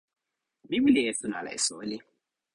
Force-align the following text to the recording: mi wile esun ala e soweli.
mi 0.69 0.77
wile 0.83 1.01
esun 1.11 1.33
ala 1.39 1.51
e 1.57 1.59
soweli. 1.65 1.97